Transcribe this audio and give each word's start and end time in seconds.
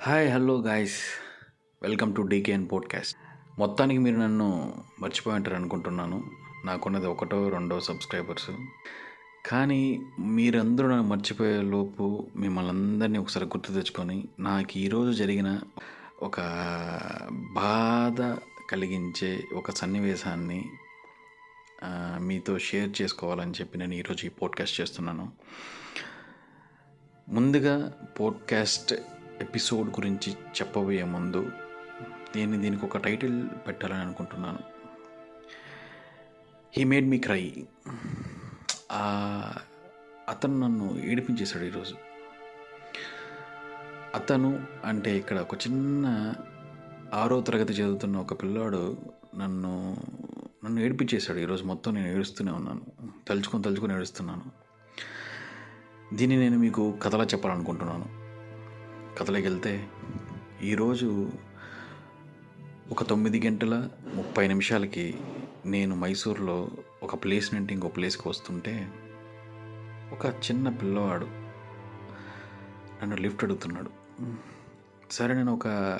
Hi 0.00 0.30
hello 0.30 0.60
guys 0.60 0.98
welcome 1.82 2.16
to 2.16 2.22
D K N 2.22 2.68
podcast 2.72 3.16
మొత్తానికి 3.58 4.00
మీరు 4.00 4.16
నన్ను 4.16 4.74
మర్చిపోయి 5.00 5.36
ఉంటారు 5.36 5.56
అనుకుంటున్నాను. 5.56 6.24
నాకున్నది 6.64 7.06
ఒకటో 7.06 7.48
రెండో 7.48 7.80
సబ్స్క్రైబర్స్ 7.80 8.50
కానీ 9.46 10.02
మీరందరూ 10.20 10.88
నన్ను 10.88 11.02
మర్చిపోయే 11.02 11.62
లోపు 11.62 12.26
మిమ్మల్ని 12.36 12.70
అందరినీ 12.70 13.18
ఒకసారి 13.18 13.46
గుర్తు 13.46 13.72
తెచ్చుకొని 13.72 14.28
నాకు 14.38 14.78
ఈరోజు 14.78 15.12
జరిగిన 15.12 15.60
ఒక 16.22 16.40
బాధ 17.52 18.36
కలిగించే 18.70 19.44
ఒక 19.54 19.70
సన్నివేశాన్ని 19.70 20.64
మీతో 22.18 22.58
షేర్ 22.58 23.02
చేసుకోవాలని 23.02 23.52
చెప్పి 23.52 23.78
నేను 23.78 23.94
ఈరోజు 23.94 24.26
ఈ 24.26 24.28
పోడ్కాస్ట్ 24.28 24.80
చేస్తున్నాను. 24.80 25.32
ముందుగా 27.28 27.92
పోడ్కాస్ట్ 28.20 28.94
ఎపిసోడ్ 29.40 29.88
గురించి 29.88 30.32
చెప్పబోయే 30.32 31.02
ముందు 31.02 31.50
నేను 32.36 32.60
దీనికి 32.60 32.84
ఒక 32.84 32.96
టైటిల్ 32.96 33.48
పెట్టాలని 33.66 34.00
అనుకుంటున్నాను. 34.00 34.58
హీ 36.76 36.84
మేడ్ 36.84 37.08
మీ 37.08 37.18
క్రై 37.18 37.66
అతను 40.28 40.60
నన్ను 40.60 41.00
ఏడిపించేశాడు 41.04 41.64
ఈరోజు. 41.64 41.94
అతను 44.14 44.66
అంటే 44.84 45.16
ఇక్కడ 45.16 45.38
ఒక 45.38 45.54
చిన్న 45.54 46.34
ఆరో 47.14 47.40
తరగతి 47.40 47.72
చదువుతున్న 47.72 48.16
ఒక 48.16 48.42
పిల్లాడు 48.42 48.96
నన్ను 49.38 49.96
నన్ను 50.64 50.80
ఏడిపించేశాడు 50.80 51.38
ఈరోజు. 51.38 51.64
మొత్తం 51.64 51.94
నేను 51.94 52.08
ఏడుస్తూనే 52.08 52.52
ఉన్నాను. 52.52 52.82
తలుచుకొని 53.28 53.64
తలుచుకొని 53.64 53.94
ఏడుస్తున్నాను. 53.94 54.44
దీన్ని 56.14 56.36
నేను 56.36 56.58
మీకు 56.58 56.98
కథలా 57.02 57.24
చెప్పాలనుకుంటున్నాను. 57.24 58.25
కథలోకి 59.18 59.46
వెళ్తే 59.46 59.88
ఈరోజు 60.62 61.32
ఒక 62.90 63.02
తొమ్మిది 63.02 63.46
గంటల 63.46 63.88
ముప్పై 64.14 64.48
నిమిషాలకి 64.48 65.20
నేను 65.66 65.96
మైసూర్లో 65.96 66.70
ఒక 67.02 67.24
ప్లేస్ 67.24 67.54
నుండి 67.54 67.74
ఇంకో 67.74 67.88
ప్లేస్కి 67.88 68.28
వస్తుంటే 68.28 68.92
ఒక 70.12 70.26
చిన్న 70.26 70.68
పిల్లవాడు 70.68 71.24
నన్ను 73.02 73.16
లిఫ్ట్ 73.16 73.44
అడుగుతున్నాడు. 73.44 73.90
సరే 75.10 75.34
నేను 75.34 75.54
ఒక 75.54 75.98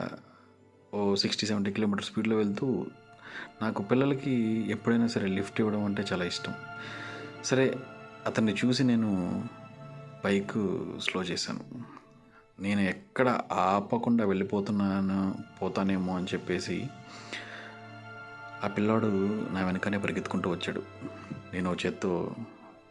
ఓ 0.95 1.15
సిక్స్టీ 1.15 1.47
సెవెంటీ 1.47 1.73
కిలోమీటర్ 1.73 2.05
స్పీడ్లో 2.05 2.37
వెళ్తూ 2.37 2.87
నాకు 3.63 3.83
పిల్లలకి 3.83 4.65
ఎప్పుడైనా 4.71 5.07
సరే 5.07 5.27
లిఫ్ట్ 5.27 5.61
ఇవ్వడం 5.61 5.85
అంటే 5.85 6.05
చాలా 6.13 6.25
ఇష్టం. 6.25 6.55
సరే 7.45 7.77
అతన్ని 8.27 8.55
చూసి 8.65 8.85
నేను 8.85 9.45
బైక్ 10.25 10.59
స్లో 11.01 11.23
చేశాను. 11.23 11.97
నేను 12.61 12.81
ఎక్కడ 12.81 13.41
ఆపకుండా 13.53 14.25
వెళ్ళిపోతున్నాను 14.27 15.19
పోతానేమో 15.63 16.17
అని 16.17 16.27
చెప్పేసి 16.27 16.87
ఆ 18.65 18.69
పిల్లాడు 18.69 19.07
నా 19.53 19.67
వెనకనే 19.67 19.99
పరిగెత్తుకుంటూ 19.99 20.51
వచ్చాడు. 20.51 20.83
నేను 21.53 21.71
ఓ 21.71 21.75
చేత్తో 21.87 22.35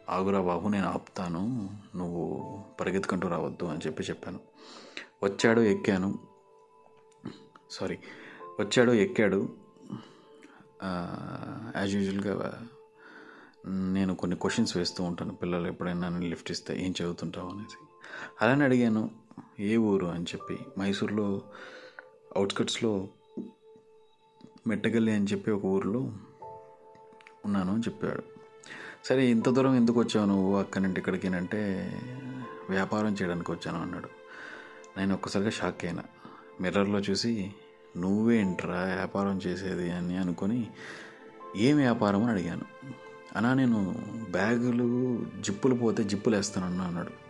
ఆగురా 0.08 0.40
బాబు 0.40 0.68
నేను 0.68 0.86
ఆపుతాను 0.86 1.42
నువ్వు 1.96 2.22
పరిగెత్తుకుంటూ 2.80 3.28
రావద్దు 3.28 3.64
అని 3.64 3.80
చెప్పి 3.86 4.02
చెప్పాను. 4.02 4.40
వచ్చాడు 5.22 5.60
ఎక్కాను. 5.60 6.18
సారీ 7.70 7.98
వచ్చాడు 8.60 8.92
ఎక్కాడు. 8.92 9.40
యాజ్ 11.76 11.94
యూజువల్గా 11.94 12.62
నేను 13.66 14.14
కొన్ని 14.14 14.36
క్వశ్చన్స్ 14.36 14.76
వేస్తూ 14.76 15.04
ఉంటాను. 15.04 15.34
పిల్లలు 15.34 15.68
ఎప్పుడైనా 15.68 16.08
నన్ను 16.08 16.28
లిఫ్ట్ 16.28 16.50
ఇస్తే 16.50 16.84
ఏం 16.84 16.90
చదువుతుంటావు 16.90 17.48
అనేసి. 17.48 17.78
అలానే 18.42 18.64
అడిగాను 18.64 19.25
ఏ 19.60 19.76
ఊరు 19.76 20.06
అని 20.06 20.24
చెప్పి 20.24 20.58
మైసూర్లో 20.78 21.42
అవుట్స్కట్స్లో 22.36 23.08
మెట్టగల్లి 24.66 25.12
అని 25.12 25.24
చెప్పి 25.24 25.50
ఒక 25.50 25.64
ఊరిలో 25.64 26.00
ఉన్నాను 27.44 27.72
అని 27.72 27.80
చెప్పాడు. 27.80 28.22
సరే 29.04 29.26
ఇంత 29.26 29.48
దూరం 29.48 29.74
ఎందుకు 29.76 30.00
వచ్చావు 30.00 30.26
నువ్వు 30.26 30.56
అక్కడి 30.56 30.84
నుండి 30.84 31.00
ఇక్కడికి? 31.00 31.28
అంటే 31.28 31.92
వ్యాపారం 32.70 33.16
చేయడానికి 33.22 33.52
వచ్చాను 33.52 33.82
అన్నాడు. 33.82 34.08
నేను 34.98 35.14
ఒక్కసారిగా 35.14 35.50
షాక్ 35.50 35.84
అయినా. 35.84 36.02
మిర్రర్లో 36.60 36.98
చూసి 36.98 37.54
నువ్వేంట్రా 37.96 38.82
వ్యాపారం 38.82 39.40
చేసేది? 39.46 39.90
అని 39.90 40.16
అనుకొని 40.16 40.70
ఏం 41.56 41.76
వ్యాపారం? 41.76 42.22
అని 42.22 42.32
అడిగాను. 42.32 42.62
అన్నా 43.36 43.54
నేను 43.54 43.94
బ్యాగులు 44.30 45.18
జిప్పులు 45.40 45.74
పోతే 45.74 46.04
జిప్పులు 46.04 46.36
వేస్తానన్నా 46.36 46.84
అన్నాడు. 46.84 47.25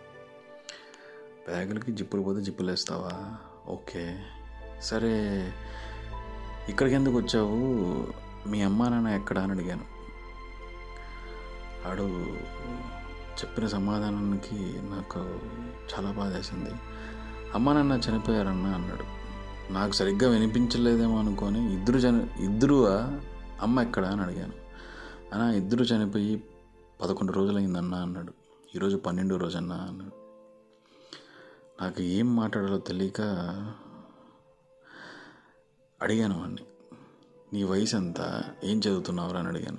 బ్యాగులకి 1.49 1.91
జిప్పులు 1.91 2.21
పోతే 2.21 2.41
జిప్పులు 2.41 2.69
వేస్తావా? 2.69 3.37
ఓకే. 3.67 4.19
సరే 4.81 5.53
ఇక్కడికి 6.69 6.95
ఎందుకు 6.95 7.17
వచ్చావు? 7.17 7.57
మీ 8.49 8.61
అమ్మ 8.61 8.87
నాన్న 8.87 9.07
ఎక్కడ 9.07 9.39
అని 9.39 9.51
అడిగాను. 9.51 9.85
ఆడు 11.89 12.03
చెప్పిన 13.39 13.67
సమాధానానికి 13.67 14.81
నాకు 14.89 15.19
చాలా 15.93 16.11
బాధ 16.11 16.35
వేసింది. 16.35 16.69
అమ్మ 17.55 17.73
నాన్న 17.73 17.99
చనిపోయారన్న 18.09 18.67
అన్నాడు. 18.67 19.17
నాకు 19.73 19.91
సరిగ్గా 19.91 20.29
వినిపించలేదేమో 20.29 21.19
అనుకొని 21.19 21.73
ఇద్దరు 21.73 21.97
చని 21.97 22.43
ఇద్దరు 22.43 22.87
అమ్మ 23.61 23.79
ఎక్కడ 23.79 24.05
అని 24.05 24.21
అడిగాను. 24.21 24.53
అన్న 25.33 25.55
ఇద్దరు 25.55 25.83
చనిపోయి 25.83 26.43
పదకొండు 27.01 27.31
రోజులైందన్నా 27.31 27.97
అన్నాడు. 27.97 28.33
ఈరోజు 28.75 28.97
పన్నెండు 28.97 29.35
రోజన్నా 29.35 29.75
అన్నాడు. 29.75 30.26
నాకు 31.81 32.01
ఏం 32.01 32.35
మాట్లాడాలో 32.35 32.77
తెలియక 32.77 33.21
అడిగాను 36.01 36.39
వాడిని 36.39 36.63
నీ 37.53 37.63
వయసు 37.63 37.97
ఎంత 37.97 38.43
ఏం 38.63 38.77
చదువుతున్నావురా? 38.79 39.39
అని 39.39 39.47
అడిగాను. 39.47 39.77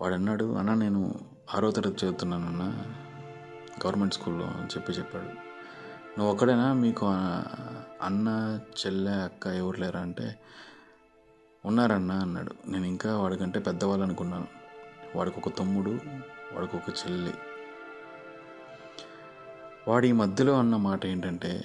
వాడు 0.00 0.14
అన్నాడు 0.14 0.54
అన్న 0.54 0.74
నేను 0.74 1.20
ఆరో 1.54 1.70
తరగతి 1.70 2.06
చదువుతున్నానన్న 2.06 2.62
గవర్నమెంట్ 3.84 4.14
స్కూల్లో 4.14 4.46
అని 4.46 4.66
చెప్పి 4.66 4.92
చెప్పాడు. 4.92 5.24
నువ్వు 6.18 6.32
ఒక్కడేనా? 6.32 6.72
మీకు 6.72 7.06
అన్న 8.02 8.60
చెల్లె 8.86 9.10
అక్క 9.10 9.46
ఎవరు 9.46 9.80
లేరా? 9.80 10.00
అంటే 10.00 10.38
ఉన్నారన్న 11.64 12.12
అన్నాడు. 12.12 12.54
నేను 12.68 12.84
ఇంకా 12.84 13.18
వాడికంటే 13.18 13.60
పెద్దవాళ్ళు 13.60 14.04
అనుకున్నాను 14.04 14.46
వాడికి 15.16 15.40
ఒక 15.40 15.58
తమ్ముడు 15.58 15.90
వాడికి 16.54 16.76
ఒక 16.76 16.88
చెల్లి. 16.88 17.34
వాడు 19.90 20.06
ఈ 20.06 20.12
మధ్యలో 20.12 20.52
అన్న 20.58 20.76
మాట 20.76 21.06
ఏంటంటే 21.06 21.64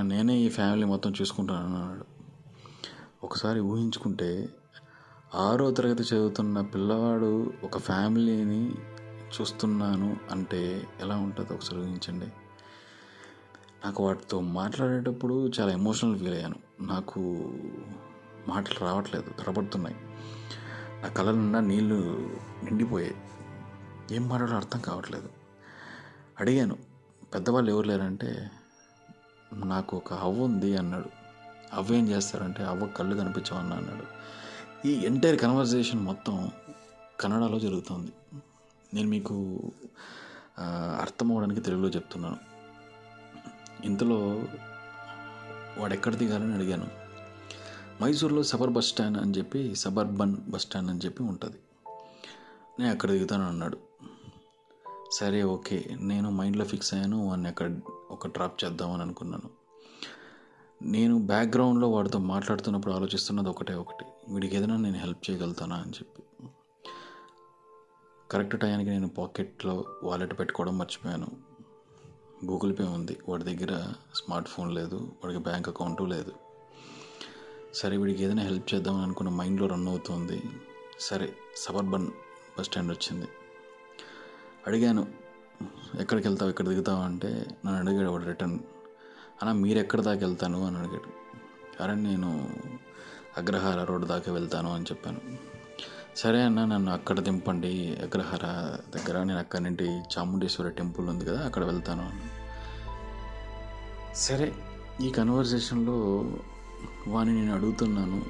నేనే 0.00 0.36
ఈ 0.36 0.48
ఫ్యామిలీ 0.48 0.84
మొత్తం 0.84 1.12
చూసుకుంటాను 1.20 1.64
అన్నాడు. 1.64 2.04
ఒకసారి 3.24 3.60
ఊహించుకుంటే 3.60 4.48
ఆరో 5.34 5.70
తరగతి 5.70 6.02
చదువుతున్న 6.02 6.60
పిల్లవాడు 6.60 7.52
ఒక 7.64 7.78
ఫ్యామిలీని 7.78 8.72
చూస్తున్నాను 9.34 10.16
అంటే 10.30 10.88
ఎలా 11.00 11.16
ఉంటుందో 11.16 11.54
ఒకసారి 11.54 11.80
ఊహించండి. 11.82 12.26
నాకు 13.84 14.06
వాటితో 14.06 14.40
మాట్లాడేటప్పుడు 14.40 15.50
చాలా 15.60 15.72
ఎమోషనల్ 15.72 16.18
ఫీల్ 16.18 16.34
అయ్యాను. 16.34 16.58
నాకు 16.80 17.20
మాటలు 18.48 18.80
రావట్లేదు 18.80 19.30
తడబడుతున్నాయి 19.30 19.96
నా 21.02 21.08
కళ్ళ 21.08 21.30
నిండా 21.30 21.60
నీళ్ళు 21.60 21.96
నిండిపోయాయి. 22.64 23.16
ఏం 24.12 24.28
మాట్లాడాలో 24.28 24.56
అర్థం 24.56 24.80
కావట్లేదు. 24.80 25.28
అడిగాను 26.40 26.89
పెద్దవాళ్ళు 27.34 27.70
ఎవరు 27.70 27.86
లేరంటే 27.86 28.50
నాకు 29.64 29.96
ఒక 29.96 30.12
అవ్వ 30.12 30.44
ఉంది 30.44 30.76
అన్నాడు. 30.76 31.10
అవ్వ 31.72 31.94
ఏం 31.94 32.08
చేస్తారంటే 32.08 32.62
అవ్వ 32.64 32.86
కళ్ళు 32.86 33.16
కనిపించమన్నా 33.16 33.76
అన్నాడు. 33.76 34.06
ఈ 34.88 34.92
ఎంటైర్ 35.06 35.38
కన్వర్జేషన్ 35.40 36.00
మొత్తం 36.00 36.50
కన్నడలో 37.20 37.58
జరుగుతుంది. 37.58 38.12
నేను 38.94 39.08
మీకు 39.08 39.34
అర్థం 41.00 41.28
అవ్వడానికి 41.30 41.60
తెలుగులో 41.60 41.88
చెప్తున్నాను. 41.88 42.38
ఇంతలో 43.84 44.18
వాడు 45.78 45.94
ఎక్కడ 45.94 46.14
దిగాలని 46.14 46.54
అడిగాను. 46.54 46.88
మైసూర్లో 48.02 48.42
సబర్ 48.42 48.70
బస్ 48.70 48.86
స్టాండ్ 48.86 49.18
అని 49.18 49.32
చెప్పి 49.38 49.60
సబర్బన్ 49.76 50.36
బస్ 50.48 50.62
స్టాండ్ 50.62 50.90
అని 50.90 51.00
చెప్పి 51.04 51.22
ఉంటుంది. 51.22 51.58
నేను 52.78 52.92
అక్కడ 52.92 53.10
దిగుతాను 53.10 53.48
అన్నాడు. 53.48 53.78
సరే 55.10 55.42
ఓకే. 55.42 55.96
నేను 56.00 56.30
మైండ్లో 56.30 56.64
ఫిక్స్ 56.64 56.94
అయ్యాను 56.94 57.28
వాడిని 57.28 57.48
అక్కడ 57.48 57.80
ఒక 58.10 58.26
డ్రాప్ 58.26 58.64
చేద్దామని 58.64 59.02
అనుకున్నాను. 59.02 59.50
నేను 60.82 61.18
బ్యాక్గ్రౌండ్లో 61.18 61.88
వాడితో 61.88 62.18
మాట్లాడుతున్నప్పుడు 62.18 62.94
ఆలోచిస్తున్నది 62.94 63.48
ఒకటే 63.48 63.74
ఒకటి. 63.74 64.04
వీడికి 64.28 64.56
ఏదైనా 64.56 64.76
నేను 64.76 64.98
హెల్ప్ 64.98 65.30
చేయగలుగుతానా 65.30 65.76
అని 65.76 65.90
చెప్పి. 65.90 66.22
కరెక్ట్ 68.30 68.60
టైంకి 68.60 68.90
నేను 68.90 69.08
పాకెట్లో 69.08 69.84
వాలెట్ 70.02 70.38
పెట్టుకోవడం 70.38 70.78
మర్చిపోయాను. 70.78 71.26
గూగుల్ 72.44 72.78
పే 72.78 72.84
ఉంది. 72.84 73.18
వాడి 73.28 73.44
దగ్గర 73.44 73.92
స్మార్ట్ 74.14 74.48
ఫోన్ 74.48 74.72
లేదు 74.72 74.96
వాడికి 74.96 75.42
బ్యాంక్ 75.42 75.68
అకౌంటు 75.68 76.02
లేదు. 76.02 76.32
సరే 77.74 77.96
వీడికి 77.96 78.24
ఏదైనా 78.24 78.42
హెల్ప్ 78.42 78.74
చేద్దామని 78.74 79.02
అనుకున్న 79.02 79.30
మైండ్లో 79.30 79.66
రన్ 79.66 79.88
అవుతుంది. 79.88 80.42
సరే 81.00 81.36
సబర్బన్ 81.56 82.06
బస్ 82.58 82.66
స్టాండ్ 82.66 82.92
వచ్చింది. 82.92 83.28
అడిగాను 84.66 85.06
ఎక్కడికి 86.00 86.28
వెళ్తావు 86.28 86.50
ఎక్కడ 86.50 86.68
దిగుతావు? 86.68 87.02
అంటే 87.02 87.46
నన్ను 87.66 87.80
అడిగాడు 87.80 88.10
వాడు 88.10 88.24
రిటర్న్. 88.24 88.58
అన్నా 89.42 89.52
మీరు 89.52 89.78
ఎక్కడి 89.78 90.02
దాకా 90.02 90.26
వెళ్తాను? 90.26 90.66
అని 90.66 90.78
అడిగాడు. 90.78 91.20
అరే 91.82 91.94
నేను 91.94 92.50
అగ్రహార 93.36 93.84
రోడ్డు 93.84 94.06
దాకా 94.06 94.32
వెళ్తాను 94.32 94.74
అని 94.74 94.84
చెప్పాను. 94.84 95.20
సరే 96.16 96.42
అన్న 96.42 96.64
నన్ను 96.64 96.92
అక్కడ 96.92 97.20
దింపండి 97.20 97.98
అగ్రహార 98.02 98.42
దగ్గర. 98.96 99.22
నేను 99.22 99.38
అక్కడి 99.38 99.62
నుండి 99.62 99.84
చాముండేశ్వరి 99.84 100.70
టెంపుల్ 100.70 101.08
ఉంది 101.08 101.24
కదా 101.24 101.46
అక్కడ 101.46 101.64
వెళ్తాను 101.64 102.08
అని. 102.08 102.20
సరే 104.16 104.54
ఈ 105.00 105.10
కన్వర్జేషన్లో 105.10 106.24
వాని 107.08 107.32
నేను 107.32 107.54
అడుగుతున్నాను. 107.54 108.24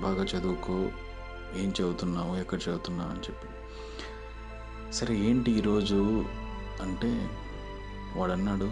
బాగా 0.00 0.24
చదువుకో 0.24 0.74
ఏం 1.56 1.68
చదువుతున్నావు 1.68 2.36
ఎక్కడ 2.36 2.58
చదువుతున్నావు? 2.58 3.10
అని 3.10 3.20
చెప్పి. 3.20 3.48
సరే 4.94 5.18
ఏంటి 5.18 5.50
ఈరోజు 5.50 6.24
అంటే 6.82 7.30
వాడు 8.16 8.32
అన్నాడు 8.32 8.64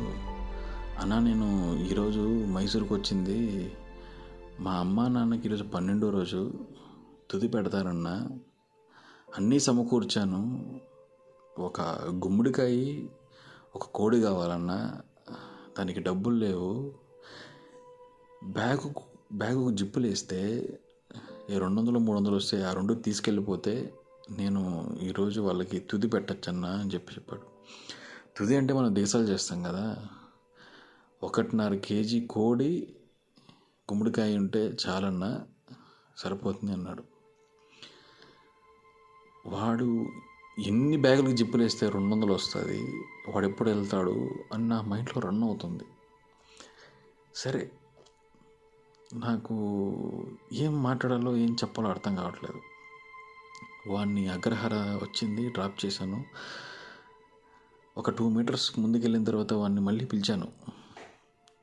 అన్నా 1.01 1.19
నేను 1.19 1.77
ఈరోజు 1.91 2.21
మైసూర్కి 2.47 2.95
వచ్చింది 2.95 3.73
మా 4.61 4.73
అమ్మ 4.73 5.09
నాన్నకి 5.09 5.49
ఈరోజు 5.49 5.65
పన్నెండో 5.65 6.11
రోజు 6.11 6.53
తుది 7.31 7.49
పెడతారన్నా. 7.49 8.29
అన్నీ 9.37 9.61
సమకూర్చాను. 9.61 10.65
ఒక 11.59 11.81
గుమ్మడికాయ 12.11 13.03
ఒక 13.75 13.83
కోడి 13.85 14.21
కావాలన్నా. 14.21 15.01
దానికి 15.79 16.01
డబ్బులు 16.01 16.35
లేవు. 16.35 16.95
బ్యాగు 18.45 18.95
బ్యాగు 19.33 19.71
జిప్పులు 19.73 20.07
వేస్తే 20.07 20.69
ఈ 21.51 21.59
రెండు 21.59 21.81
వందలు 21.81 21.99
మూడు 21.99 22.19
వందలు 22.19 22.37
వస్తే 22.37 22.63
ఆ 22.63 22.73
రెండు 22.73 22.95
తీసుకెళ్ళిపోతే 22.95 23.95
నేను 24.39 24.91
ఈరోజు 25.03 25.41
వాళ్ళకి 25.41 25.79
తుది 25.79 26.07
పెట్టచ్చన్నా 26.07 26.69
అని 26.69 26.91
చెప్పి 26.91 27.15
చెప్పాడు. 27.15 27.43
తుది 28.37 28.57
అంటే 28.57 28.75
మనం 28.75 28.95
దేశాలు 28.95 29.25
చేస్తాం 29.25 29.63
కదా. 29.63 30.09
ఒకటిన్నర 31.23 31.75
కేజీ 31.75 32.27
కోడి 32.27 32.97
గుమ్మడికాయ 33.93 34.37
ఉంటే 34.37 34.77
చాలన్నా 34.89 35.47
సరిపోతుంది 36.17 36.73
అన్నాడు. 36.73 37.03
వాడు 39.47 40.07
ఎన్ని 40.59 40.97
బ్యాగులకు 40.97 41.37
జిప్పులు 41.37 41.63
వేస్తే 41.63 41.89
రెండు 41.89 42.15
వందలు 42.15 42.33
వస్తుంది 42.33 42.81
వాడు 43.29 43.47
ఎప్పుడు 43.47 43.71
వెళ్తాడు 43.71 44.31
అని 44.53 44.69
నా 44.69 44.83
మైండ్లో 44.83 45.21
రన్ 45.21 45.43
అవుతుంది. 45.43 45.85
సరే 47.35 47.71
నాకు 49.15 49.55
ఏం 50.53 50.83
మాట్లాడాలో 50.83 51.37
ఏం 51.37 51.55
చెప్పాలో 51.55 51.89
అర్థం 51.89 52.17
కావట్లేదు. 52.17 52.72
వాడిని 53.87 54.29
అగ్రహార 54.29 54.75
వచ్చింది 54.75 55.49
డ్రాప్ 55.49 55.85
చేశాను. 55.87 56.25
ఒక 57.97 58.11
టూ 58.11 58.29
మీటర్స్ 58.29 58.79
ముందుకు 58.79 59.03
వెళ్ళిన 59.03 59.25
తర్వాత 59.25 59.53
వాడిని 59.53 59.81
మళ్ళీ 59.81 60.05
పిలిచాను. 60.05 60.49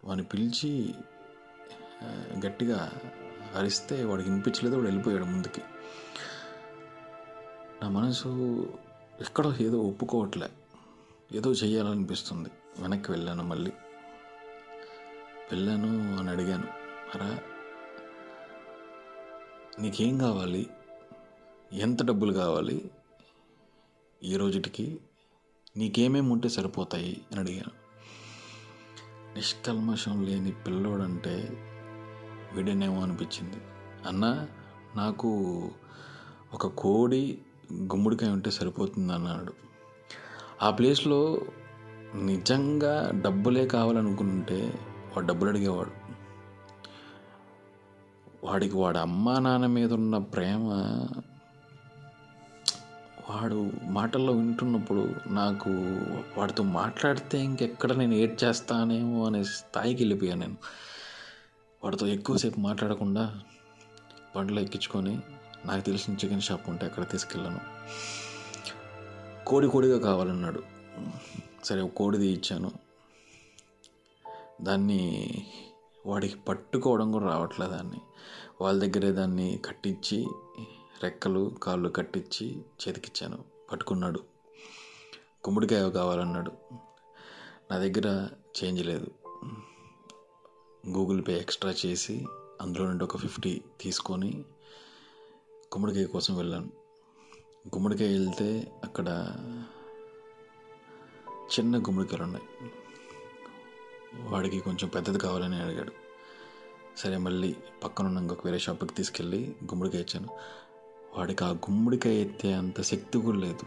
వాడిని 0.04 0.28
పిలిచి 0.28 0.94
గట్టిగా 2.46 2.92
అరిస్తే 3.56 4.04
వాడికి 4.04 4.30
వినిపించలేదు 4.30 4.76
వాడు 4.76 4.86
వెళ్ళిపోయాడు 4.86 5.26
ముందుకి. 5.26 5.62
నా 7.82 7.90
మనసు 7.90 8.28
ఎక్కడో 9.22 9.54
ఏదో 9.62 9.80
ఒప్పుకోవట్లే. 9.82 10.50
ఏదో 11.34 11.52
చేయాలనిపిస్తుంది 11.52 12.50
వెనక్కి 12.80 13.12
వెళ్ళాను 13.12 13.44
మళ్ళీ. 13.44 13.72
వెళ్ళాను 15.52 16.18
అని 16.18 16.30
అడిగాను. 16.30 16.68
అరా 17.16 17.40
నీకేం 19.80 20.18
కావాలి? 20.18 20.70
ఎంత 21.74 22.06
డబ్బులు 22.06 22.34
కావాలి? 22.34 22.92
ఈ 24.24 24.36
రోజుటికి 24.36 25.00
నీకేమేమి 25.78 26.32
ఉంటే 26.32 26.50
సరిపోతాయి? 26.50 27.22
అని 27.32 27.40
అడిగాను. 27.40 27.72
నిష్కల్మషం 29.36 30.24
లేని 30.24 30.52
పిల్లోడంటే 30.52 31.50
వీడేనేమో 32.54 33.02
అనిపించింది. 33.02 33.58
అన్న 34.08 34.48
నాకు 34.96 35.30
ఒక 36.54 36.68
కోడి 36.68 37.40
గుమ్మడికాయ 37.74 38.30
ఉంటే 38.30 38.52
సరిపోతుంది 38.52 39.14
అన్నాడు. 39.14 39.54
ఆ 40.62 40.70
ప్లేస్లో 40.70 41.42
నిజంగా 42.16 43.12
డబ్బులే 43.22 43.68
కావాలనుకుంటే 43.68 44.80
వాడు 45.16 45.28
డబ్బులు 45.28 45.50
అడిగేవాడు. 45.50 45.92
వాడికి 48.46 48.76
వాడి 48.76 48.98
అమ్మా 48.98 49.40
నాన్న 49.40 49.66
మీద 49.66 49.94
ఉన్న 49.94 50.18
ప్రేమ 50.18 50.72
వాడు 53.30 53.72
మాటల్లో 53.84 54.34
వింటున్నప్పుడు 54.34 55.14
నాకు 55.28 55.70
వాడితో 56.38 56.64
మాట్లాడితే 56.64 57.44
ఇంకెక్కడ 57.44 57.92
నేను 57.92 58.14
ఏడ్ 58.14 58.44
చేస్తానేమో 58.44 59.26
అనే 59.26 59.44
స్థాయికి 59.44 60.04
వెళ్ళిపోయాను 60.04 60.40
నేను. 60.40 60.58
వాడితో 61.84 62.08
ఎక్కువసేపు 62.08 62.60
మాట్లాడకుండా 62.60 63.42
బండిలో 64.36 64.62
ఎక్కించుకొని 64.62 65.20
నాకు 65.66 65.82
తెలిసిన 65.82 66.14
చికెన్ 66.14 66.42
షాప్ 66.42 66.70
ఉంటే 66.70 66.86
అక్కడ 66.86 67.04
తీసుకెళ్ళాను. 67.04 67.60
కోడి 69.46 69.68
కోడిగా 69.68 70.00
కావాలన్నాడు. 70.00 70.64
సరే 71.64 71.82
ఒక 71.82 71.92
కోడిది 71.96 72.28
ఇచ్చాను 72.28 72.72
దాన్ని 74.62 75.32
వాడికి 76.06 76.36
పట్టుకోవడం 76.40 77.12
కూడా 77.12 77.26
రావట్లేదు 77.26 77.72
దాన్ని. 77.72 78.02
వాళ్ళ 78.62 78.80
దగ్గరే 78.80 79.12
దాన్ని 79.12 79.60
కట్టించి 79.66 80.28
రెక్కలు 81.04 81.56
కాళ్ళు 81.64 81.90
కట్టించి 81.90 82.58
చేతికిచ్చాను. 82.58 83.44
పట్టుకున్నాడు. 83.72 84.20
గుమ్మడికాయ 85.40 85.92
కావాలన్నాడు. 85.92 86.52
నా 87.72 87.78
దగ్గర 87.78 88.30
చేంజ్ 88.64 88.86
లేదు. 88.86 89.08
గూగుల్ 90.90 91.24
పే 91.28 91.34
ఎక్స్ట్రా 91.34 91.74
చేసి 91.86 92.26
అందులో 92.62 92.86
నుండి 92.86 93.04
ఒక 93.04 93.18
ఫిఫ్టీ 93.18 93.62
తీసుకొని 93.82 94.46
గుమ్మడికాయ 95.52 96.06
కోసం 96.06 96.38
వెళ్ళాను. 96.38 96.66
గుమ్మడికాయ 97.68 98.08
వెళ్తే 98.08 98.72
అక్కడ 98.84 99.08
చిన్న 101.32 101.78
గుమ్మడికాయలు 101.78 102.24
ఉన్నాయి. 102.24 102.46
వాడికి 104.30 104.60
కొంచెం 104.60 104.90
పెద్దది 104.90 105.20
కావాలని 105.20 105.56
అడిగాడు. 105.56 105.92
సరే 106.98 107.18
మళ్ళీ 107.18 107.56
పక్కనున్న 107.84 108.18
ఇంకొక 108.18 108.46
వేరే 108.46 108.60
షాప్కి 108.60 108.94
తీసుకెళ్ళి 108.94 109.56
గుమ్మడికాయ 109.64 110.02
ఇచ్చాను. 110.02 110.30
వాడికి 111.18 111.44
ఆ 111.44 111.48
గుమ్మడికాయ 111.48 112.14
ఎత్తే 112.14 112.54
అంత 112.54 112.82
శక్తి 112.82 113.20
కూడా 113.20 113.38
లేదు. 113.38 113.66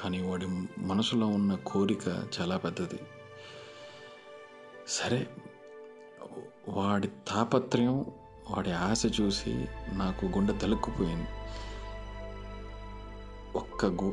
కానీ 0.00 0.22
వాడి 0.22 0.46
మనసులో 0.78 1.26
ఉన్న 1.26 1.54
కోరిక 1.54 2.08
చాలా 2.08 2.56
పెద్దది. 2.56 2.98
సరే 4.88 5.28
వాడి 6.68 7.08
తాపత్రయం 7.28 8.06
వాడి 8.50 8.72
ఆశ 8.72 9.20
చూసి 9.20 9.66
నాకు 9.92 10.26
గుండె 10.26 10.52
తలుక్కుపోయింది. 10.52 11.28
ఒక్క 13.56 13.86
గో 13.86 14.12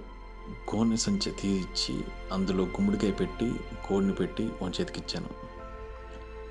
గోనె 0.52 0.96
సంచి 0.96 1.32
తీసి 1.32 2.04
అందులో 2.32 2.64
గుమ్మడికాయ 2.64 3.12
పెట్టి 3.12 3.56
కోడిని 3.88 4.14
పెట్టి 4.14 4.44
వాడి 4.62 4.82
చేతికిచ్చాను 4.82 5.30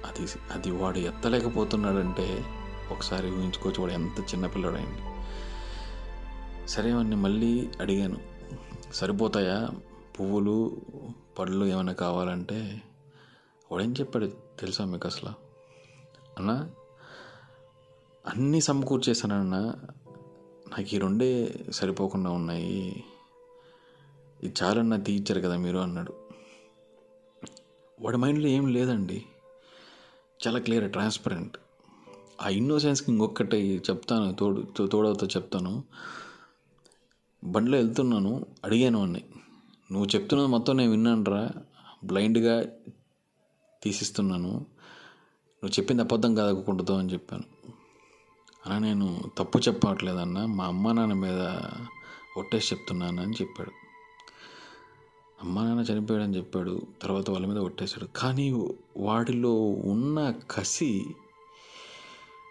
అది 0.06 0.26
అది 0.52 0.70
వాడు 0.70 0.98
ఎత్తలేకపోతున్నాడంటే 0.98 2.44
ఒకసారి 2.90 3.30
ఊహించుకోవచ్చు 3.30 3.80
వాడు 3.80 3.92
ఎంత 3.92 4.20
చిన్నపిల్లడైంది 4.20 5.09
సరే 6.70 6.92
వాడిని 6.92 7.16
మళ్ళీ 7.16 7.70
అడిగాను. 7.80 8.16
సరిపోతాయా? 8.94 9.68
పువ్వులు 10.20 10.80
పళ్ళు 11.38 11.66
ఏమైనా 11.66 11.92
కావాలంటే 11.92 12.82
వాడేం 13.72 13.94
చెప్పాడు 14.00 14.26
తెలుసా 14.60 14.84
మీకు 14.84 15.08
అసలు? 15.08 15.30
అన్నా 16.38 16.70
అన్నీ 18.26 18.60
సమకూర్చేసానన్న 18.60 19.56
నాకు 20.70 20.94
ఈ 20.94 20.98
రెండే 20.98 21.54
సరిపోకుండా 21.70 22.30
ఉన్నాయి. 22.30 23.04
ఇది 24.42 24.54
చాలన్నా 24.62 24.96
తీయించారు 24.96 25.40
కదా 25.40 25.56
మీరు 25.56 25.78
అన్నాడు. 25.78 26.14
వాడి 28.00 28.16
మైండ్లో 28.16 28.48
ఏం 28.48 28.66
లేదండి. 28.66 29.24
చాలా 30.46 30.58
క్లియర్ 30.58 30.92
ట్రాన్స్పరెంట్. 30.92 31.58
ఆ 32.42 32.48
ఇన్నోసెన్స్కి 32.48 33.12
ఇంకొకటి 33.12 33.82
చెప్తాను 33.90 34.34
తోడు 34.34 34.56
తోడవుతో 34.56 34.86
తోడవుతా 34.86 35.26
చెప్తాను. 35.26 35.84
బండిలో 37.44 37.78
వెళ్తున్నాను 37.78 38.46
అడిగాను 38.64 38.98
వాడిని 38.98 39.24
నువ్వు 39.92 40.08
చెప్తున్నది 40.16 40.48
మొత్తం 40.48 40.76
నేను 40.76 40.90
విన్నానురా 40.90 41.50
బ్లైండ్గా 42.04 42.64
తీసిస్తున్నాను. 43.82 44.48
నువ్వు 45.64 45.70
చెప్పింది 45.70 46.02
అబద్ధం 46.02 46.34
కాదకుండదు 46.34 46.92
అని 46.92 47.12
చెప్పాను. 47.12 47.44
అలా 48.66 48.78
నేను 48.78 49.20
తప్పు 49.38 49.58
చెప్పట్లేదన్న 49.58 50.44
మా 50.44 50.64
అమ్మ 50.64 50.92
నాన్న 50.92 51.12
మీద 51.12 51.40
ఒట్టేసి 52.36 52.74
చెప్తున్నాను 52.74 53.22
అని 53.22 53.32
చెప్పాడు. 53.32 53.70
అమ్మ 55.42 55.62
నాన్న 55.62 55.92
చనిపోయాడని 55.92 56.36
చెప్పాడు 56.36 56.82
తర్వాత 57.02 57.30
వాళ్ళ 57.30 57.46
మీద 57.46 57.58
ఒట్టేశాడు. 57.58 58.08
కానీ 58.16 58.70
వాడిలో 58.96 59.54
ఉన్న 59.64 60.34
కసి 60.50 61.04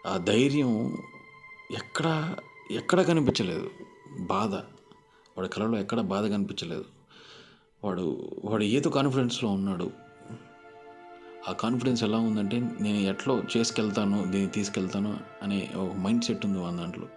ఆ 0.06 0.16
ధైర్యం 0.16 0.96
ఎక్కడా 1.70 2.36
ఎక్కడ 2.70 3.02
కనిపించలేదు. 3.02 3.70
బాధ. 4.20 4.79
వాడి 5.38 5.48
కళలో 5.48 5.78
ఎక్కడ 5.78 6.00
బాధ 6.00 6.30
కనిపించలేదు. 6.30 6.84
వాడు 7.84 8.30
వాడు 8.44 8.62
ఏదో 8.62 8.90
కాన్ఫిడెన్స్లో 8.90 9.50
ఉన్నాడు. 9.50 9.90
ఆ 11.48 11.52
కాన్ఫిడెన్స్ 11.52 12.04
ఎలా 12.04 12.18
ఉందంటే 12.18 12.60
నేను 12.80 12.98
ఎట్లో 12.98 13.42
చేసుకెళ్తాను 13.56 14.24
దీన్ని 14.30 14.50
తీసుకెళ్తాను 14.50 15.20
అనే 15.42 15.70
ఒక 15.76 15.96
మైండ్ 15.96 16.24
సెట్ 16.24 16.46
ఉంది 16.46 16.58
వాళ్ళ 16.58 16.78
దాంట్లో. 16.78 17.08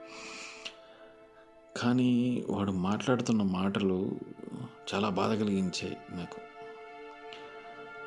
కానీ 1.78 2.44
వాడు 2.50 2.72
మాట్లాడుతున్న 2.72 3.42
మాటలు 3.42 4.20
చాలా 4.94 5.10
బాధ 5.10 5.32
కలిగించాయి 5.32 5.98
నాకు. 6.12 6.42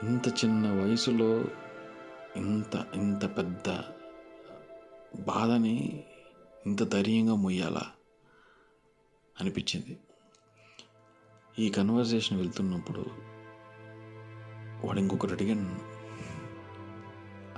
ఇంత 0.06 0.28
చిన్న 0.28 0.82
వయసులో 0.82 1.44
ఇంత 2.36 2.86
ఇంత 2.94 3.38
పెద్ద 3.38 3.78
బాధని 5.20 6.04
ఇంత 6.66 6.92
ధైర్యంగా 6.92 7.34
మొయ్యాలా? 7.34 7.82
అనిపించింది. 9.40 9.98
ఈ 11.58 11.70
కన్వర్జేషన్ 11.70 12.38
వెళ్తున్నప్పుడు 12.38 13.04
వాడు 14.86 14.98
ఇంకొకరు 15.00 15.32
అడిగాను. 15.32 15.78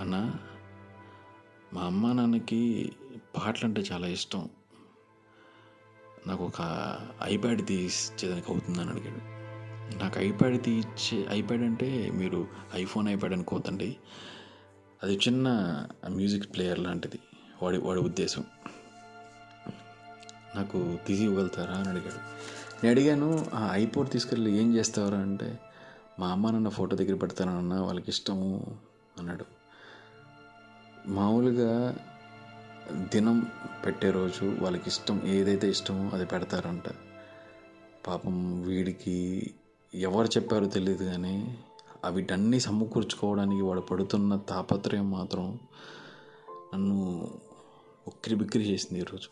అన్న 0.01 0.35
మా 1.73 1.83
అమ్మ 1.83 2.13
నాన్నకి 2.13 2.93
పాటలు 3.37 3.65
అంటే 3.65 3.81
చాలా 3.81 4.07
ఇష్టం. 4.07 4.49
నాకు 6.27 6.45
ఒక 6.45 6.99
ఐప్యాడ్ 7.23 7.67
తీసిచ్చేదానికి 7.67 8.53
అవుతుందని 8.53 8.91
అడిగాడు. 8.91 9.39
నాకు 9.99 10.21
ఐప్యాడ్ 10.21 10.63
తీయించే 10.63 11.27
ఐప్యాడ్ 11.31 11.63
అంటే 11.63 12.11
మీరు 12.11 12.49
ఐఫోన్ 12.75 13.09
ఐప్యాడ్ 13.09 13.35
అనుకోవద్దండి. 13.35 13.97
అది 15.03 15.15
చిన్న 15.15 15.49
మ్యూజిక్ 16.09 16.55
ప్లేయర్ 16.55 16.79
లాంటిది. 16.79 17.19
వాడి 17.63 17.79
వాడి 17.79 18.01
ఉద్దేశం. 18.01 18.45
నాకు 20.59 20.99
తీసి 21.07 21.23
ఇవ్వగలుగుతారా 21.23 21.75
అని 21.75 21.89
అడిగాడు. 21.89 22.21
నేను 22.83 22.91
అడిగాను 22.91 23.47
ఆ 23.55 23.71
ఐపోర్ట్ 23.73 24.13
తీసుకెళ్ళి 24.13 24.51
ఏం 24.57 24.75
చేస్తావరా? 24.77 25.19
అంటే 25.19 25.61
మా 26.19 26.29
అమ్మ 26.29 26.51
నాన్న 26.51 26.69
ఫోటో 26.69 26.97
దగ్గర 26.97 27.15
పెడతానన్న 27.15 27.75
వాళ్ళకి 27.75 28.11
ఇష్టము 28.11 28.49
అన్నాడు. 29.19 29.47
మామూలుగా 31.07 31.95
దినం 33.15 33.47
పెట్టే 33.87 34.11
రోజు 34.11 34.57
వాళ్ళకి 34.61 34.85
ఇష్టం 34.87 35.23
ఏదైతే 35.27 35.69
ఇష్టమో 35.69 36.11
అది 36.15 36.27
పెడతారంట. 36.27 36.89
పాపం 38.07 38.63
వీడికి 38.63 39.53
ఎవరు 39.95 40.27
చెప్పారో 40.27 40.67
తెలియదు 40.67 41.05
కానీ 41.05 41.37
వీటన్నీ 42.09 42.61
సమకూర్చుకోవడానికి 42.61 43.63
వాడు 43.63 43.81
పడుతున్న 43.81 44.37
తాపత్రయం 44.37 45.11
మాత్రం 45.11 45.47
నన్ను 46.75 46.99
ఉక్కిరి 48.09 48.37
బిక్కిరి 48.37 48.65
చేసింది 48.65 49.01
ఈరోజు 49.01 49.29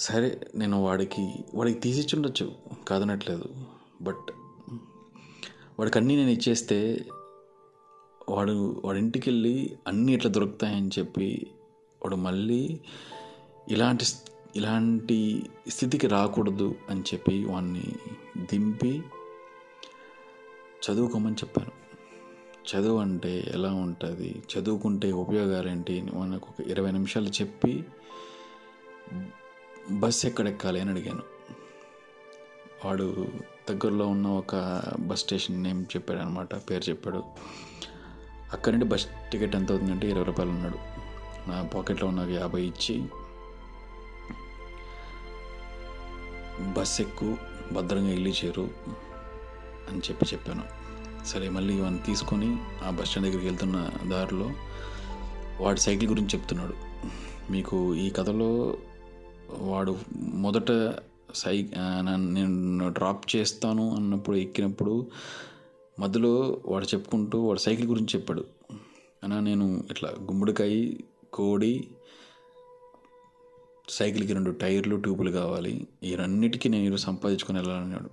సరే 0.00 0.40
నేను 0.54 0.82
వాడికి 0.82 1.34
వాడికి 1.54 1.80
తీసిచ్చుండొచ్చు 1.80 2.52
కాదనట్లేదు. 2.88 3.44
బట్ 4.02 4.32
వాడికి 5.78 5.98
అన్నీ 5.98 6.16
నేను 6.16 6.30
ఇచ్చేస్తే 6.30 7.06
వాడు 8.28 8.82
వాడింటికి 8.84 9.30
వెళ్ళి 9.30 9.78
అన్నీ 9.86 10.14
ఇట్లా 10.14 10.30
దొరుకుతాయని 10.30 10.90
చెప్పి 10.98 11.46
వాడు 12.02 12.16
మళ్ళీ 12.16 12.80
ఇలాంటి 13.68 14.04
ఇలాంటి 14.56 15.42
స్థితికి 15.68 16.06
రాకూడదు 16.06 16.74
అని 16.90 17.00
చెప్పి 17.00 17.44
వాడిని 17.44 17.82
దింపి 18.52 19.02
చదువుకోమని 20.86 21.34
చెప్పాను. 21.34 21.70
చదువు 22.70 22.98
అంటే 22.98 23.44
ఎలా 23.54 23.72
ఉంటుంది? 23.72 24.42
చదువుకుంటే 24.54 25.12
ఉపయోగాలు 25.12 25.68
ఏంటి 25.68 26.02
మనకు 26.02 26.46
ఒక 26.50 26.68
ఇరవై 26.68 26.90
నిమిషాలు 26.90 27.28
చెప్పి 27.28 27.84
బస్ 29.90 30.26
ఎక్కడెక్కాలి 30.26 30.80
అని 30.80 30.90
అడిగాను. 30.90 31.22
వాడు 32.84 33.28
దగ్గరలో 33.70 34.06
ఉన్న 34.06 34.26
ఒక 34.26 34.82
బస్ 35.00 35.20
స్టేషన్ 35.20 35.62
నేమ్ 35.62 35.82
చెప్పాడు 35.82 36.18
అనమాట 36.18 36.54
పేరు 36.54 36.90
చెప్పాడు. 36.90 37.22
అక్కడి 38.52 38.76
నుండి 38.76 38.94
బస్ 38.94 39.06
టికెట్ 39.32 39.56
ఎంత 39.56 39.70
అవుతుందంటే 39.70 40.10
ఇరవై 40.10 40.24
రూపాయలు 40.24 40.50
ఉన్నాడు 40.50 40.78
నా 41.50 41.62
పాకెట్లో 41.62 42.08
ఉన్న 42.08 42.20
యాభై 42.20 42.62
ఇచ్చి 42.62 43.04
బస్ 46.60 47.00
ఎక్కు 47.00 47.36
భద్రంగా 47.72 48.10
ఇల్లు 48.10 48.28
చేరు 48.28 48.70
అని 49.90 49.98
చెప్పి 49.98 50.26
చెప్పాను. 50.32 50.62
సరే 51.26 51.48
మళ్ళీ 51.48 51.74
ఇవన్నీ 51.74 52.02
తీసుకొని 52.06 52.56
ఆ 52.84 52.90
బస్ 52.90 53.08
స్టాండ్ 53.08 53.28
దగ్గరికి 53.28 53.48
వెళ్తున్న 53.48 53.90
దారిలో 54.10 54.50
వాడి 55.60 55.80
సైకిల్ 55.80 56.10
గురించి 56.10 56.38
చెప్తున్నాడు. 56.38 56.74
మీకు 57.52 57.94
ఈ 57.94 58.10
కథలో 58.10 58.76
వాడు 59.58 59.98
మొదట 60.16 60.94
సై 61.34 61.70
నేను 62.16 62.88
డ్రాప్ 62.88 63.36
చేస్తాను 63.36 63.96
అన్నప్పుడు 63.96 64.36
ఎక్కినప్పుడు 64.36 65.10
మధ్యలో 66.00 66.62
వాడు 66.66 66.84
చెప్పుకుంటూ 66.84 67.40
వాడు 67.40 67.58
సైకిల్ 67.58 67.88
గురించి 67.88 68.08
చెప్పాడు. 68.14 68.44
అన్నా 69.24 69.40
నేను 69.40 69.84
ఇట్లా 69.90 70.10
గుమ్మడికాయ 70.22 70.90
కోడి 71.32 71.88
సైకిల్కి 73.88 74.32
రెండు 74.32 74.50
టైర్లు 74.50 74.96
ట్యూబులు 74.96 75.30
కావాలి. 75.30 75.86
ఈ 76.02 76.14
రెండింటికి 76.14 76.68
నేను 76.68 76.96
సంపాదించుకొని 76.96 77.58
వెళ్ళాలన్నాడు. 77.58 78.10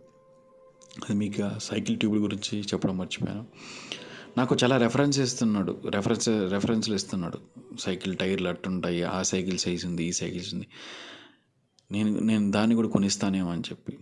అది 1.10 1.14
మీకు 1.14 1.44
ఆ 1.44 1.58
సైకిల్ 1.58 1.98
ట్యూబుల 1.98 2.24
గురించి 2.24 2.62
చెప్పడం 2.62 2.98
మర్చిపోయాను. 2.98 3.46
నాకు 4.38 4.58
చాలా 4.64 4.78
రెఫరెన్స్ 4.78 5.20
ఇస్తున్నాడు. 5.20 5.78
రెఫరెన్స్ 5.90 6.30
రెఫరెన్స్లు 6.30 6.96
ఇస్తున్నాడు. 6.96 7.40
సైకిల్ 7.80 8.18
టైర్లు 8.18 8.50
అట్టుంటాయి 8.50 9.04
ఆ 9.04 9.22
సైకిల్ 9.22 9.58
సైజ్ 9.58 9.86
ఉంది 9.86 10.04
ఈ 10.04 10.12
సైకిల్స్ 10.12 10.54
ఉంది. 10.54 10.68
నేను 11.92 12.20
నేను 12.20 12.52
దాన్ని 12.52 12.76
కూడా 12.76 12.88
కొనిస్తానేమో 12.88 13.52
అని 13.52 13.62
చెప్పి. 13.62 14.00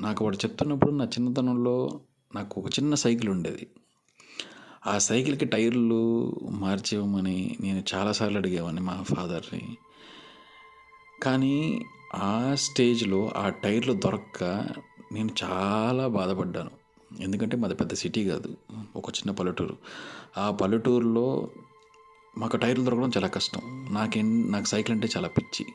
నాకు 0.00 0.24
వాడు 0.24 0.36
చెప్తున్నప్పుడు 0.36 0.90
నా 0.90 1.04
చిన్నతనంలో 1.04 2.00
నాకు 2.34 2.60
ఒక 2.60 2.66
చిన్న 2.66 2.94
సైకిల్ 2.94 3.28
ఉండేది. 3.28 3.66
ఆ 4.86 4.98
సైకిల్కి 4.98 5.44
టైర్లు 5.44 6.32
మార్చేయమని 6.50 7.56
నేను 7.60 7.82
చాలాసార్లు 7.94 8.38
అడిగేవాడిని 8.38 8.80
మా 8.80 9.02
ఫాదర్ని. 9.02 9.76
కానీ 11.22 11.84
ఆ 12.14 12.54
స్టేజ్లో 12.54 13.28
ఆ 13.36 13.48
టైర్లు 13.48 13.92
దొరక్క 13.92 14.44
నేను 15.12 15.28
చాలా 15.44 16.08
బాధపడ్డాను. 16.08 16.70
ఎందుకంటే 17.20 17.56
మాది 17.56 17.74
పెద్ద 17.74 17.94
సిటీ 17.94 18.28
కాదు 18.28 18.56
ఒక 18.96 19.10
చిన్న 19.10 19.30
పల్లెటూరు. 19.30 19.76
ఆ 20.38 20.50
పల్లెటూరులో 20.50 21.50
మాకు 22.38 22.56
టైర్లు 22.56 22.84
దొరకడం 22.84 23.10
చాలా 23.16 23.28
కష్టం. 23.28 23.88
నాకే 23.90 24.22
నాకు 24.22 24.64
సైకిల్ 24.64 24.94
అంటే 24.94 25.08
చాలా 25.16 25.28
పిచ్చి. 25.28 25.66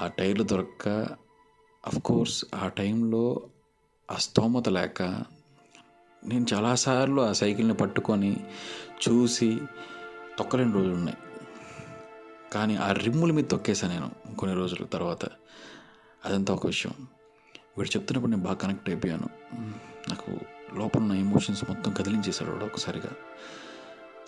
ఆ 0.00 0.06
టైర్లు 0.06 0.44
దొరక్క 0.44 1.08
కోర్స్ 2.04 2.44
ఆ 2.54 2.68
టైంలో 2.68 3.48
ఆ 4.10 4.16
స్తోమత 4.16 4.68
లేక 4.68 5.02
నేను 6.26 6.46
చాలాసార్లు 6.54 7.22
ఆ 7.22 7.32
సైకిల్ని 7.32 7.74
పట్టుకొని 7.74 8.36
చూసి 9.08 9.58
తొక్కలేని 10.38 10.72
రోజులు 10.72 10.92
ఉన్నాయి. 10.92 11.18
కానీ 12.52 12.76
ఆ 12.76 12.92
రిమ్ముల 12.92 13.32
మీద 13.32 13.44
తొక్కేసాను 13.44 13.92
నేను 13.92 14.34
కొన్ని 14.34 14.56
రోజుల 14.56 14.84
తర్వాత. 14.84 15.24
అదంతా 16.24 16.54
ఒక 16.54 16.66
విషయం. 16.66 16.92
వీడు 17.78 17.88
చెప్తున్నప్పుడు 17.88 18.30
నేను 18.30 18.42
బాగా 18.42 18.54
కనెక్ట్ 18.54 18.90
అయిపోయాను. 18.90 19.28
నాకు 20.08 20.30
లోపల 20.74 21.00
ఉన్న 21.00 21.12
ఎమోషన్స్ 21.12 21.64
మొత్తం 21.68 21.92
కదిలించేశాడు 21.92 22.50
వాడు 22.50 22.64
ఒకసారిగా. 22.64 23.10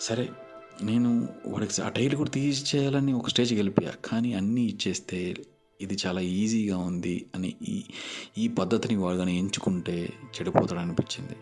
సరే 0.01 0.29
నేను 0.83 1.29
వాడికి 1.45 1.81
ఆ 1.81 1.89
టైర్లు 1.89 2.17
కూడా 2.17 2.29
తీసి 2.29 2.77
చేయాలని 2.77 3.13
ఒక 3.13 3.29
స్టేజ్కి 3.29 3.55
వెళ్ళిపోయా. 3.55 3.93
కానీ 4.05 4.33
అన్నీ 4.33 4.61
ఇచ్చేస్తే 4.61 5.35
ఇది 5.81 5.97
చాలా 6.07 6.21
ఈజీగా 6.21 6.77
ఉంది 6.77 7.25
అని 7.35 7.55
ఈ 7.69 7.83
ఈ 8.37 8.47
పద్ధతిని 8.47 8.95
వాడు 8.95 9.17
కానీ 9.17 9.39
ఎంచుకుంటే 9.39 10.13
చెడిపోతాడు 10.27 10.79
అనిపించింది. 10.79 11.35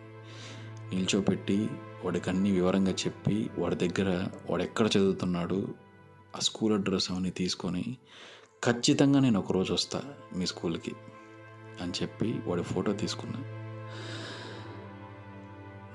నిల్చోపెట్టి 0.95 1.67
వాడికి 2.05 2.29
అన్ని 2.29 2.51
వివరంగా 2.51 2.91
చెప్పి 2.91 3.49
వాడి 3.57 3.75
దగ్గర 3.75 4.27
వాడు 4.49 4.63
ఎక్కడ 4.63 4.87
చదువుతున్నాడు 4.87 5.75
ఆ 6.35 6.39
స్కూల్ 6.39 6.73
అడ్రస్ 6.73 7.11
అవన్నీ 7.11 7.29
తీసుకొని 7.29 7.97
ఖచ్చితంగా 8.63 9.19
నేను 9.19 9.39
ఒకరోజు 9.39 9.73
వస్తా 9.73 10.03
మీ 10.35 10.45
స్కూల్కి 10.45 10.91
అని 11.81 11.91
చెప్పి 12.01 12.39
వాడి 12.45 12.63
ఫోటో 12.63 12.93
తీసుకున్నా. 12.93 13.39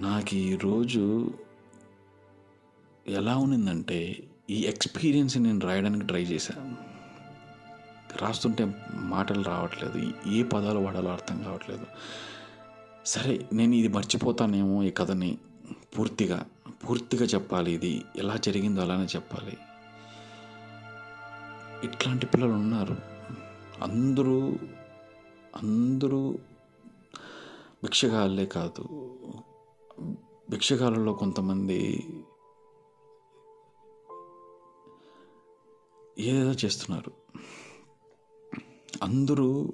నాకు 0.00 0.34
ఈరోజు 0.34 1.32
ఎలా 3.08 3.36
ఉన్నిందంటే 3.36 4.28
ఈ 4.50 4.60
ఎక్స్పీరియన్స్ 4.60 5.38
నేను 5.38 5.60
రాయడానికి 5.60 6.06
ట్రై 6.06 6.22
చేశాను 6.22 6.95
రాస్తుంటే 8.16 8.74
మాటలు 8.94 9.42
రావట్లేదు. 9.42 10.28
ఏ 10.28 10.42
పదాలు 10.42 10.78
వాడాలో 10.78 11.10
అర్థం 11.10 11.42
కావట్లేదు. 11.42 11.86
సరే 13.06 13.48
నేను 13.52 13.74
ఇది 13.74 13.88
మర్చిపోతానేమో 13.88 14.82
ఈ 14.82 14.90
కథని 14.90 15.38
పూర్తిగా 15.98 16.46
పూర్తిగా 16.68 17.24
చెప్పాలి 17.24 17.72
ఇది. 17.72 18.04
ఎలా 18.16 18.36
జరిగిందో 18.36 18.80
అలానే 18.80 19.04
చెప్పాలి. 19.04 19.56
ఇట్లాంటి 21.84 22.26
పిల్లలు 22.26 22.52
ఉన్నారు. 22.52 22.96
అందరూ 23.82 24.58
అందరూ 25.62 26.38
భిక్షగాళ్ళే 27.84 28.46
కాదు. 28.46 28.84
భిక్షగాళ్ళలో 30.50 31.12
కొంతమంది 31.12 32.06
ఏదేదో 36.18 36.52
చేస్తున్నారు. 36.52 37.25
అందరూ 39.02 39.72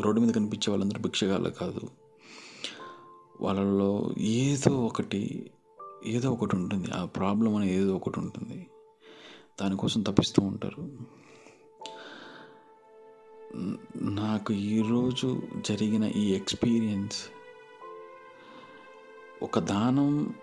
రోడ్డు 0.00 0.20
మీద 0.20 0.34
కనిపించే 0.34 0.70
వాళ్ళందరూ 0.70 1.00
భిక్షగాళ్ళు 1.00 1.50
కాదు. 1.50 1.80
వాళ్ళల్లో 3.40 4.14
ఏదో 4.18 4.86
ఒకటి 4.86 5.50
ఏదో 6.06 6.30
ఒకటి 6.30 6.56
ఉంటుంది. 6.56 6.90
ఆ 6.90 7.04
ప్రాబ్లం 7.04 7.56
అనేది 7.56 7.74
ఏదో 7.74 7.96
ఒకటి 7.96 8.20
ఉంటుంది. 8.20 8.66
దానికోసం 9.62 10.02
తప్పిస్తూ 10.02 10.42
ఉంటారు. 10.42 10.98
నాకు 13.96 14.52
ఈరోజు 14.52 15.42
జరిగిన 15.68 16.04
ఈ 16.04 16.34
ఎక్స్పీరియన్స్ 16.34 17.28
ఒక 19.42 19.58
దానం 19.58 20.34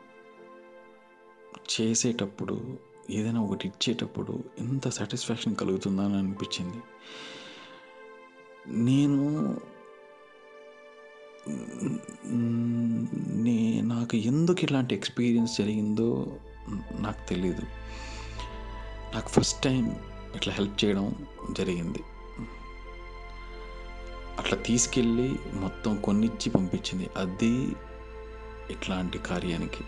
చేసేటప్పుడు 1.47 2.77
ఏదైనా 3.09 3.41
ఒకటి 3.41 3.67
ఇచ్చేటప్పుడు 3.67 4.43
ఎంత 4.59 4.89
సాటిస్ఫాక్షన్ 4.89 5.55
కలుగుతుందా 5.55 6.05
అని 6.05 6.17
అనిపించింది. 6.17 6.77
నేను 8.67 9.57
నే 13.35 13.81
నాకు 13.81 14.17
ఎందుకు 14.17 14.57
ఇలాంటి 14.63 14.95
ఎక్స్పీరియన్స్ 14.95 15.57
జరిగిందో 15.57 16.37
నాకు 16.99 17.29
తెలీదు. 17.29 17.61
నాకు 19.15 19.29
ఫస్ట్ 19.29 19.63
టైం 19.63 19.95
ఇట్లా 20.35 20.53
హెల్ప్ 20.53 20.85
చేయడం 20.85 21.15
జరిగింది. 21.51 21.99
అట్లా 24.39 24.57
తీసుకెళ్ళి 24.57 25.35
మొత్తం 25.53 26.01
కొన్నిచ్చి 26.01 26.49
పంపించింది. 26.49 27.09
అది 27.17 27.75
ఇట్లాంటి 28.69 29.17
కార్యానికి. 29.17 29.83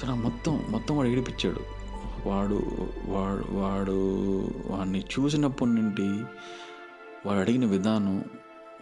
సో 0.00 0.06
నా 0.06 0.14
మొత్తం 0.14 0.66
మొత్తం 0.68 0.96
వాడు 0.96 1.08
ఏడిపించాడు. 1.08 1.60
వాడు 2.28 2.62
వాడు 3.04 3.52
వాడు 3.52 4.00
వాడిని 4.66 5.00
చూసినప్పటి 5.00 5.70
నుండి 5.70 6.24
వాడు 7.26 7.38
అడిగిన 7.38 7.66
విధానం 7.66 8.24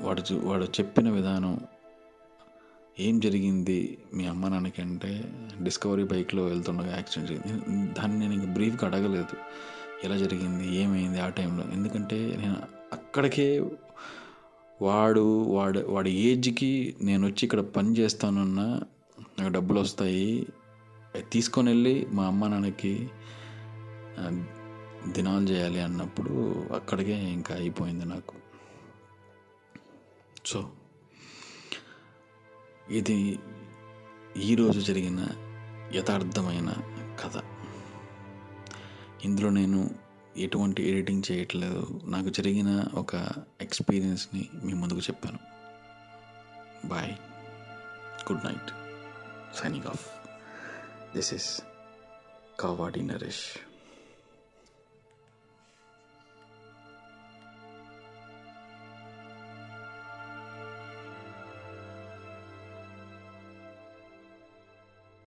వాడు 0.00 0.22
చూ- 0.32 0.44
వాడు 0.44 0.64
చెప్పిన 0.64 1.10
విధానం 1.10 1.60
ఏం 3.00 3.20
జరిగింది 3.20 3.98
మీ 4.14 4.26
అమ్మ 4.26 4.48
నాన్నకి 4.48 4.82
అంటే 4.82 5.32
డిస్కవరీ 5.62 6.04
బైక్లో 6.04 6.44
వెళ్తుండగా 6.44 6.94
యాక్సిడెంట్ 6.94 7.32
జరిగింది. 7.32 7.92
దాన్ని 7.92 8.18
నేను 8.18 8.32
ఇంకా 8.32 8.46
బ్రీఫ్గా 8.46 8.90
అడగలేదు. 8.90 9.36
ఎలా 10.04 10.16
జరిగింది 10.16 10.76
ఏమైంది 10.76 11.20
ఆ 11.20 11.28
టైంలో? 11.28 11.64
ఎందుకంటే 11.72 12.36
నేను 12.38 12.56
అక్కడికే 12.92 13.60
వాడు 14.82 15.42
వాడు 15.42 15.78
వాడి 15.88 16.10
ఏజ్కి 16.10 16.96
నేను 17.02 17.26
వచ్చి 17.26 17.44
ఇక్కడ 17.44 17.60
పని 17.60 17.92
చేస్తానన్నా 17.92 18.80
నాకు 19.40 19.52
డబ్బులు 19.52 19.80
వస్తాయి. 19.80 20.46
అవి 21.14 21.24
తీసుకొని 21.32 21.68
వెళ్ళి 21.68 22.06
మా 22.12 22.26
అమ్మ 22.26 22.46
నాన్నకి 22.46 23.10
దినాలు 25.06 25.48
చేయాలి 25.48 25.80
అన్నప్పుడు 25.80 26.66
అక్కడికే 26.74 27.12
ఇంకా 27.12 27.54
అయిపోయింది 27.54 28.04
నాకు. 28.04 28.34
సో 30.46 30.70
ఇది 32.90 33.38
ఈరోజు 34.36 34.80
జరిగిన 34.80 35.26
యథార్థమైన 35.94 36.74
కథ. 37.24 37.42
ఇందులో 39.24 39.50
నేను 39.50 39.90
ఎటువంటి 40.36 40.90
ఎడిటింగ్ 40.90 41.22
చేయట్లేదు. 41.32 42.00
నాకు 42.04 42.28
జరిగిన 42.28 42.84
ఒక 42.94 43.14
ఎక్స్పీరియన్స్ని 43.60 44.48
మీ 44.64 44.72
ముందుకు 44.72 44.98
చెప్పాను. 44.98 45.38
Bye. 46.86 47.12
Good 48.32 48.46
night. 48.46 48.70
Signing 49.56 49.84
off. 49.84 50.06
This 51.16 51.34
is 51.34 51.60
Kavadi 52.60 53.02
Naresh. 53.02 53.67